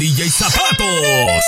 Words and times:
pandilla 0.00 0.24
y 0.24 0.30
zapatos. 0.30 1.44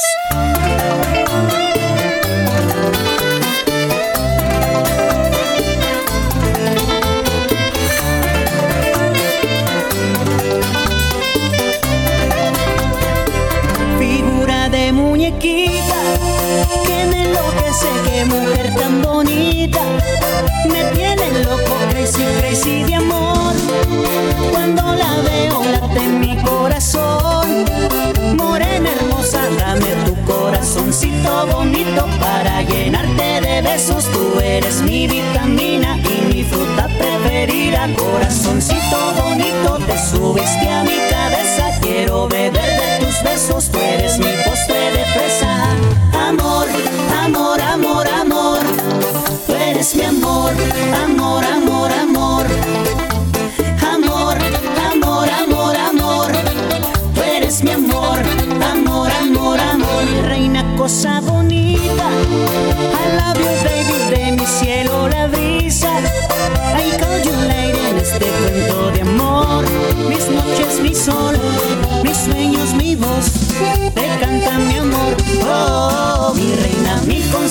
bonito 39.21 39.79
te 39.87 39.97
subes 39.99 40.51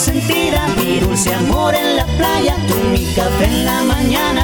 consentida, 0.04 0.68
mi 0.78 1.00
dulce 1.00 1.32
amor 1.32 1.76
en 1.76 1.98
la 1.98 2.06
playa, 2.18 2.56
tú 2.68 2.74
mi 2.92 3.06
café 3.14 3.46
en 3.46 3.66
la 3.66 3.84
mañana. 3.84 4.41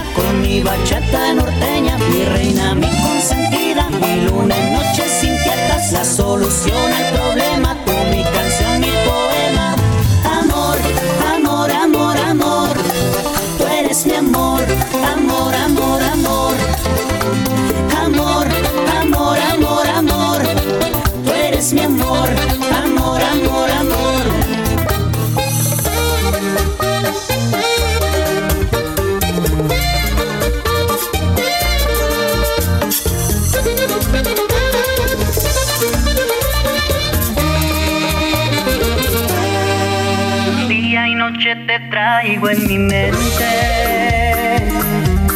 en 42.45 42.67
mi 42.67 42.77
mente, 42.77 43.17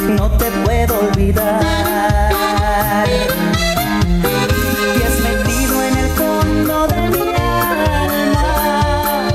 no 0.07 0.29
te 0.37 0.45
puedo 0.63 0.99
olvidar. 0.99 1.59
Y 4.95 5.01
has 5.03 5.19
metido 5.19 5.83
en 5.83 5.97
el 5.97 6.09
fondo 6.11 6.87
de 6.87 7.09
mi 7.09 7.33
alma, 7.35 9.27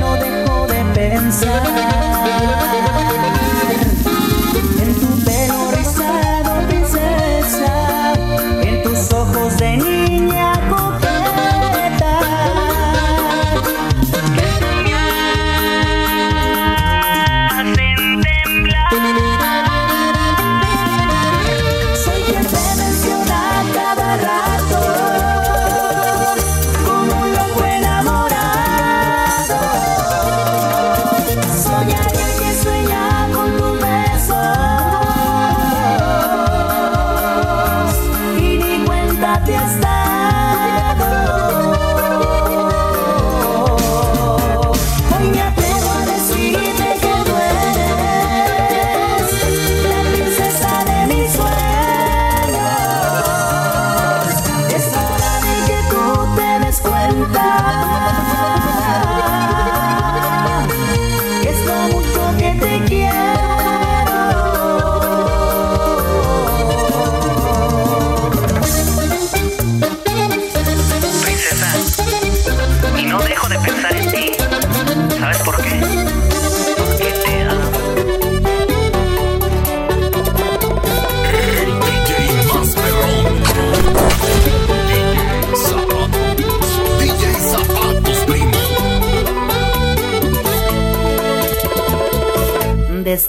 no 0.00 0.16
dejo 0.16 0.66
de 0.66 0.84
pensar. 0.94 2.11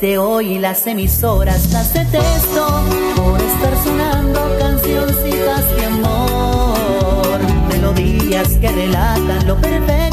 Desde 0.03 0.17
hoy 0.17 0.59
las 0.59 0.85
emisoras 0.85 1.71
las 1.71 1.93
detesto 1.93 2.67
por 3.15 3.39
estar 3.39 3.83
sonando 3.85 4.57
cancioncitas 4.59 5.75
de 5.77 5.85
amor, 5.85 7.39
melodías 7.69 8.49
que 8.59 8.67
relatan 8.67 9.47
lo 9.47 9.55
perfecto 9.61 10.12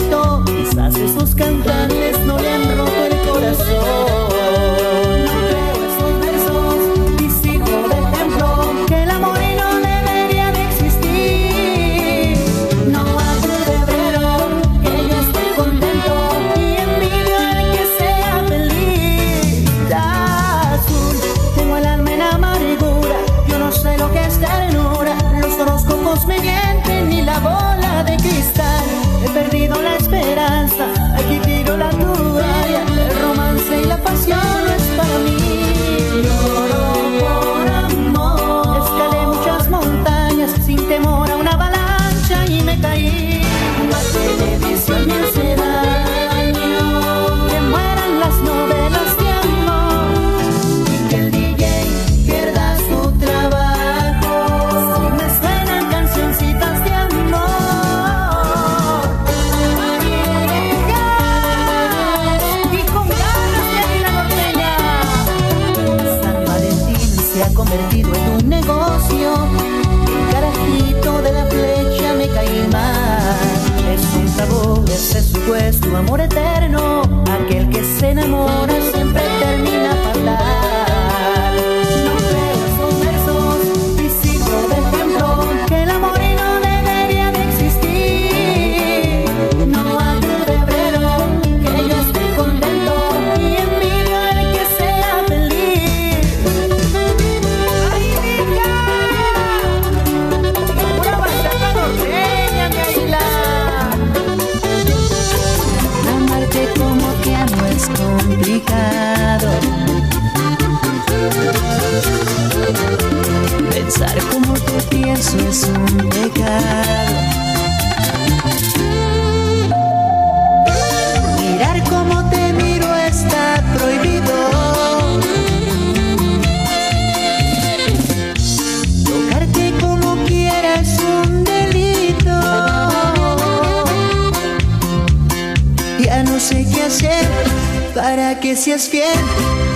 que 138.55 138.73
es 138.73 138.89
fiel. 138.89 139.07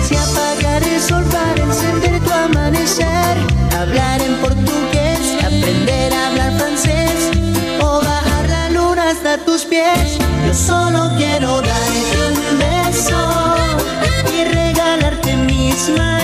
Si 0.03 0.15
apagar 0.17 0.83
el 0.83 0.99
sol 0.99 1.23
para 1.31 1.63
encender 1.63 2.21
tu 2.21 2.29
amanecer, 2.29 3.37
hablar 3.79 4.21
en 4.21 4.35
portugués, 4.41 5.37
aprender 5.45 6.13
a 6.13 6.27
hablar 6.27 6.57
francés 6.57 7.31
o 7.79 8.01
bajar 8.01 8.49
la 8.49 8.69
luna 8.71 9.11
hasta 9.11 9.37
tus 9.45 9.63
pies. 9.63 10.17
Yo 10.45 10.53
solo 10.53 11.09
quiero 11.15 11.61
darte 11.61 12.17
un 12.27 12.59
beso 12.59 13.55
y 14.33 14.43
regalarte 14.43 15.37
mis 15.37 15.89
manos. 15.97 16.14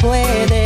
puede 0.00 0.57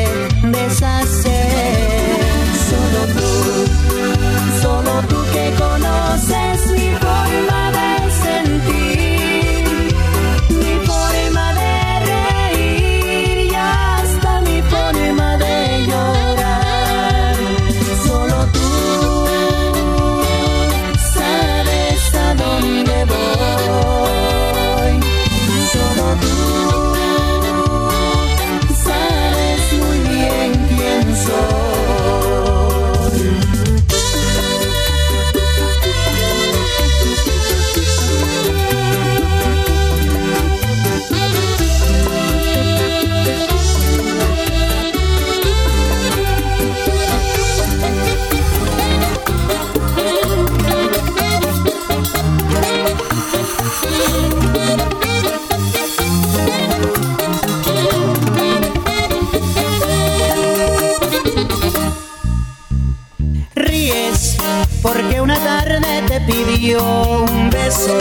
porque 64.83 65.21
una 65.21 65.37
tarde 65.37 66.03
te 66.09 66.21
pidió 66.23 66.83
un 66.83 67.51
beso 67.51 67.99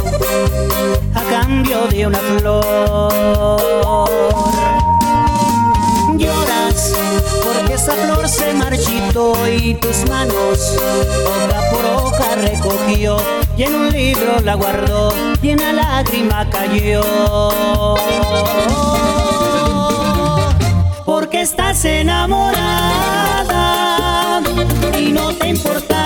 a 1.14 1.22
cambio 1.30 1.88
de 1.88 2.08
una 2.08 2.18
flor. 2.18 4.10
Lloras 6.18 6.94
porque 7.44 7.74
esa 7.76 7.94
flor 7.94 8.28
se 8.28 8.54
marchitó 8.54 9.34
y 9.48 9.76
tus 9.76 10.10
manos 10.10 10.76
hoja 11.26 11.62
por 11.72 11.86
hoja 11.86 12.36
recogió 12.36 13.18
y 13.56 13.64
en 13.64 13.76
un 13.76 13.92
libro 13.92 14.40
la 14.44 14.56
guardó 14.56 15.14
y 15.42 15.54
una 15.54 15.74
lágrima 15.74 16.50
cayó. 16.50 17.04
Porque 21.06 21.42
estás 21.42 21.86
enamorada 21.86 23.12
y 24.98 25.12
no 25.12 25.34
te 25.36 25.50
importa 25.50 26.01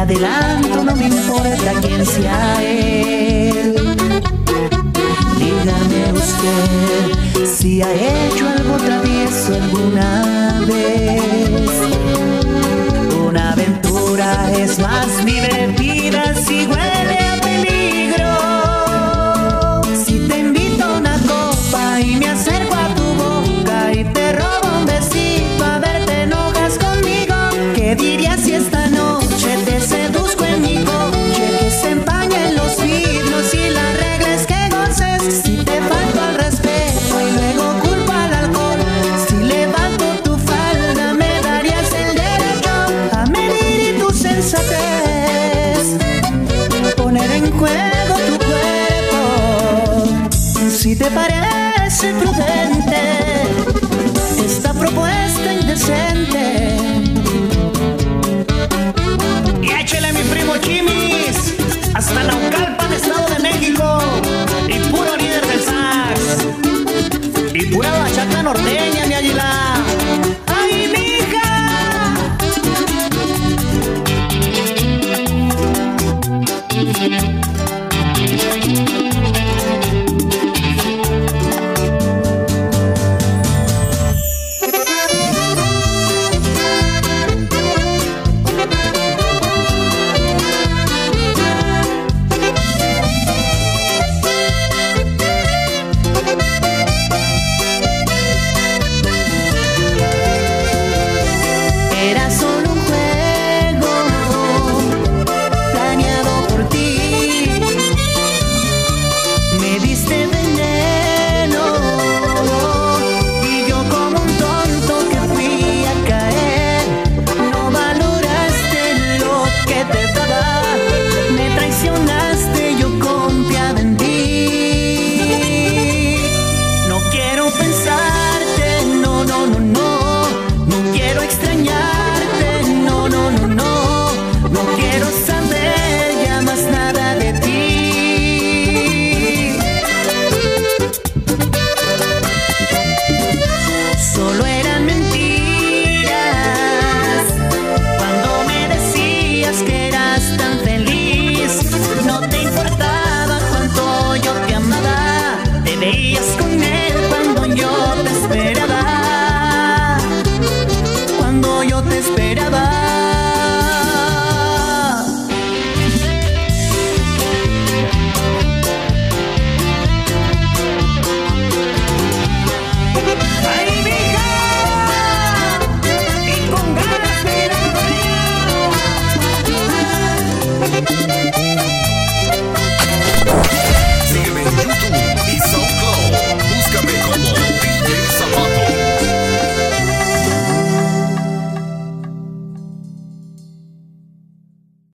adelanto, 0.00 0.82
no 0.82 0.96
me 0.96 1.06
importa 1.08 1.72
quién 1.82 2.06
sea 2.06 2.62
él. 2.62 3.74
Dígame 5.38 6.12
usted 6.14 7.46
si 7.46 7.82
ha 7.82 7.92
hecho 7.92 8.48
algo 8.48 8.76
travieso 8.78 9.54
alguna 9.54 10.64
vez. 10.66 11.70
Una 13.28 13.52
aventura 13.52 14.50
es 14.56 14.78
más 14.78 15.24
divertida 15.24 16.34
si 16.34 16.66
huele 16.66 17.18
a 17.32 17.40
peligro. 17.42 18.32
Si 20.04 20.18
te 20.28 20.38
invito 20.38 20.84
a 20.84 20.98
una 20.98 21.18
copa 21.28 22.00
y 22.00 22.16
me 22.16 22.28
acerco 22.30 22.74
a 22.74 22.94
tu 22.94 23.04
boca 23.22 23.92
y 23.92 24.04
te 24.04 24.32
robo 24.32 24.78
un 24.78 24.86
besito 24.86 25.62
a 25.64 25.78
ver 25.78 26.06
te 26.06 26.22
enojas 26.22 26.78
conmigo. 26.78 27.34
¿Qué 27.74 27.94
dirías 27.94 28.40
si 28.40 28.54
esta 28.54 28.79
sempre 52.00 52.26
o 52.30 52.39